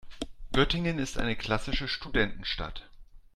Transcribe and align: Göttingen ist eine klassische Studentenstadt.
Göttingen 0.51 0.97
ist 0.97 1.19
eine 1.19 1.35
klassische 1.35 1.87
Studentenstadt. 1.87 2.89